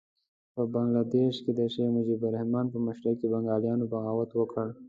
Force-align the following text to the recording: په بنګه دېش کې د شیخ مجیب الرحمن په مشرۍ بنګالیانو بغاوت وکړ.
په 0.55 0.63
بنګه 0.73 1.01
دېش 1.13 1.35
کې 1.43 1.51
د 1.57 1.59
شیخ 1.73 1.89
مجیب 1.95 2.21
الرحمن 2.27 2.65
په 2.73 2.77
مشرۍ 2.87 3.13
بنګالیانو 3.33 3.89
بغاوت 3.91 4.31
وکړ. 4.35 4.67